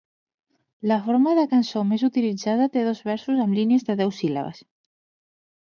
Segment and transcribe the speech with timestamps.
[0.91, 4.67] La forma de cançó més utilitzada té dos versos amb línies de deu síl·labes.